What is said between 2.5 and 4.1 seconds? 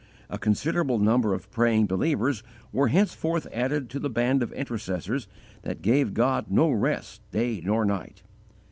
were henceforth added to the